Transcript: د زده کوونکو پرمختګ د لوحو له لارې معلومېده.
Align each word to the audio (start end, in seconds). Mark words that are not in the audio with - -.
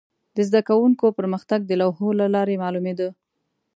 د 0.35 0.37
زده 0.47 0.61
کوونکو 0.69 1.05
پرمختګ 1.17 1.59
د 1.65 1.71
لوحو 1.81 2.07
له 2.19 2.25
لارې 2.35 2.61
معلومېده. 2.63 3.09